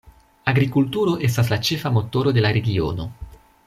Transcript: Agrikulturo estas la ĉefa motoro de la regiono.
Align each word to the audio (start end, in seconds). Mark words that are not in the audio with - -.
Agrikulturo 0.51 1.13
estas 1.29 1.53
la 1.53 1.61
ĉefa 1.69 1.95
motoro 2.01 2.37
de 2.39 2.47
la 2.49 2.57
regiono. 2.61 3.11